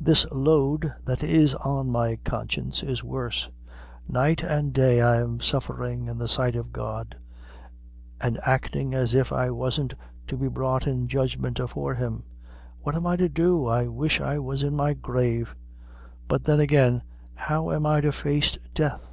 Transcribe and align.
This 0.00 0.24
load 0.32 0.90
that 1.04 1.22
is 1.22 1.54
on 1.56 1.90
my 1.90 2.16
conscience 2.24 2.82
is 2.82 3.04
worse. 3.04 3.46
Night 4.08 4.42
and 4.42 4.72
day 4.72 5.02
I'm 5.02 5.42
sufferin' 5.42 6.08
in 6.08 6.16
the 6.16 6.28
sight 6.28 6.56
of 6.56 6.72
God, 6.72 7.14
an' 8.18 8.38
actin' 8.42 8.94
as 8.94 9.12
if 9.12 9.34
I 9.34 9.50
wasn't 9.50 9.92
to 10.28 10.36
be 10.38 10.48
brought 10.48 10.86
in 10.86 11.08
judgment 11.08 11.60
afore 11.60 11.92
him. 11.94 12.22
What 12.80 12.94
am 12.94 13.06
I 13.06 13.16
to 13.16 13.28
do? 13.28 13.66
I 13.66 13.86
wish 13.86 14.18
I 14.18 14.38
was 14.38 14.62
in 14.62 14.74
my 14.74 14.94
grave! 14.94 15.54
But 16.26 16.44
then, 16.44 16.58
agin', 16.58 17.02
how 17.34 17.70
am 17.70 17.84
I 17.84 18.00
to 18.00 18.12
face 18.12 18.56
death? 18.74 19.06